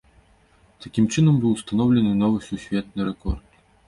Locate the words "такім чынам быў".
0.85-1.51